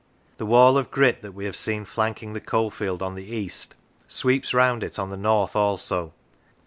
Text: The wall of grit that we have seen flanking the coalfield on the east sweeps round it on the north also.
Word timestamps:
The 0.37 0.47
wall 0.47 0.79
of 0.79 0.89
grit 0.89 1.21
that 1.21 1.35
we 1.35 1.45
have 1.45 1.55
seen 1.55 1.85
flanking 1.85 2.33
the 2.33 2.41
coalfield 2.41 3.03
on 3.03 3.13
the 3.13 3.35
east 3.35 3.75
sweeps 4.07 4.51
round 4.51 4.81
it 4.83 4.97
on 4.97 5.11
the 5.11 5.15
north 5.15 5.55
also. 5.55 6.11